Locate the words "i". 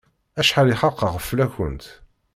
0.73-0.75